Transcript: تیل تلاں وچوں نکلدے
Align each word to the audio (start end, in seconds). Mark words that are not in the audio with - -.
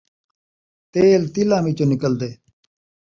تیل 0.91 1.23
تلاں 1.33 1.61
وچوں 1.65 1.89
نکلدے 1.93 2.29